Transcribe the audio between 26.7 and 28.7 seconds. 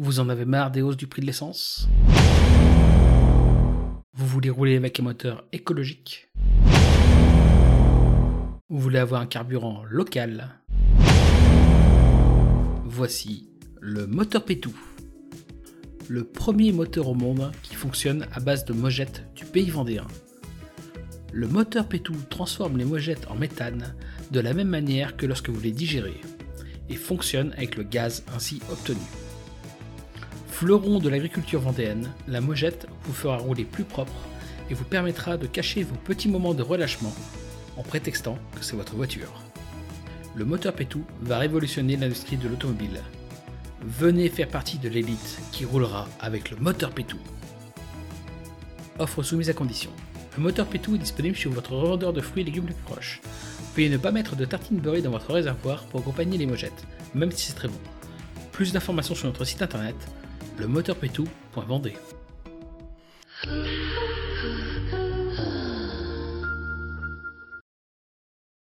et fonctionne avec le gaz ainsi